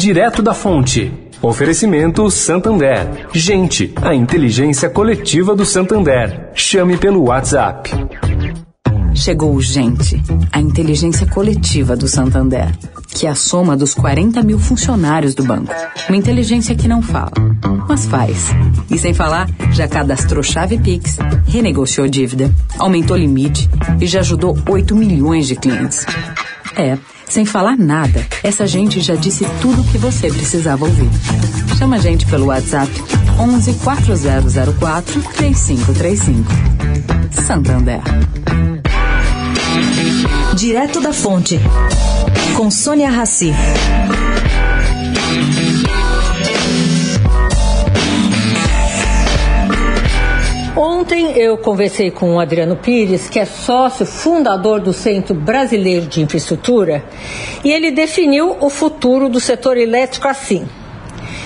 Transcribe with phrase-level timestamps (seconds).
[0.00, 1.12] direto da fonte.
[1.42, 3.28] Oferecimento Santander.
[3.34, 6.48] Gente, a inteligência coletiva do Santander.
[6.54, 7.90] Chame pelo WhatsApp.
[9.14, 12.74] Chegou o Gente, a inteligência coletiva do Santander,
[13.08, 15.74] que é a soma dos 40 mil funcionários do banco.
[16.08, 17.32] Uma inteligência que não fala,
[17.86, 18.48] mas faz.
[18.90, 23.68] E sem falar, já cadastrou chave Pix, renegociou dívida, aumentou limite
[24.00, 26.06] e já ajudou 8 milhões de clientes.
[26.74, 26.96] É,
[27.30, 31.08] sem falar nada, essa gente já disse tudo o que você precisava ouvir.
[31.78, 32.90] Chama a gente pelo WhatsApp
[33.38, 36.52] 11 4004 3535.
[37.46, 38.00] Santander.
[40.54, 41.58] Direto da Fonte,
[42.56, 43.54] com Sônia Rassi.
[51.40, 57.02] Eu conversei com o Adriano Pires, que é sócio fundador do Centro Brasileiro de Infraestrutura,
[57.64, 60.68] e ele definiu o futuro do setor elétrico assim.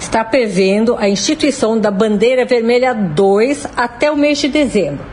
[0.00, 5.06] Está prevendo a instituição da bandeira vermelha 2 até o mês de dezembro.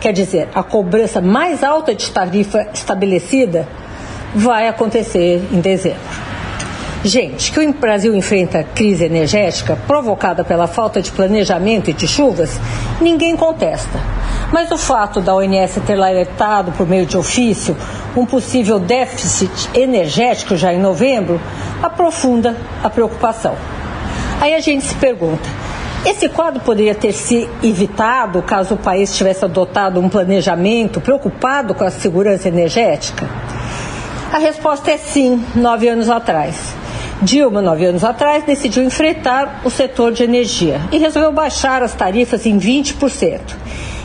[0.00, 3.66] Quer dizer, a cobrança mais alta de tarifa estabelecida
[4.32, 6.29] vai acontecer em dezembro.
[7.02, 12.60] Gente, que o Brasil enfrenta crise energética provocada pela falta de planejamento e de chuvas,
[13.00, 13.98] ninguém contesta.
[14.52, 17.74] Mas o fato da ONS ter alertado por meio de ofício
[18.14, 21.40] um possível déficit energético já em novembro
[21.82, 23.54] aprofunda a preocupação.
[24.38, 25.48] Aí a gente se pergunta:
[26.04, 31.82] esse quadro poderia ter se evitado caso o país tivesse adotado um planejamento preocupado com
[31.82, 33.26] a segurança energética?
[34.30, 36.79] A resposta é sim, nove anos atrás.
[37.22, 42.46] Dilma, nove anos atrás, decidiu enfrentar o setor de energia e resolveu baixar as tarifas
[42.46, 43.40] em 20%.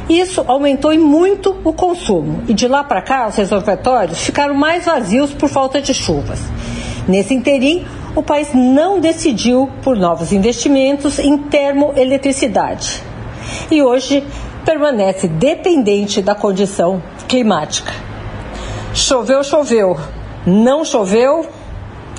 [0.10, 4.86] Isso aumentou em muito o consumo e de lá para cá os reservatórios ficaram mais
[4.86, 6.42] vazios por falta de chuvas.
[7.08, 7.86] Nesse interim,
[8.16, 13.02] o país não decidiu por novos investimentos em termoeletricidade
[13.72, 14.26] e hoje
[14.66, 17.94] permanece dependente da condição climática.
[18.94, 19.98] Choveu, choveu.
[20.46, 21.46] Não choveu,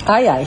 [0.06, 0.46] ai ai.